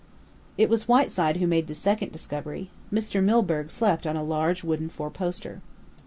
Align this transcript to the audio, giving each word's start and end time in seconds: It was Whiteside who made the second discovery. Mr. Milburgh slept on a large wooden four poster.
It 0.57 0.67
was 0.67 0.87
Whiteside 0.87 1.37
who 1.37 1.45
made 1.45 1.67
the 1.67 1.75
second 1.75 2.11
discovery. 2.11 2.71
Mr. 2.91 3.21
Milburgh 3.23 3.69
slept 3.69 4.07
on 4.07 4.15
a 4.15 4.23
large 4.23 4.63
wooden 4.63 4.89
four 4.89 5.11
poster. 5.11 5.61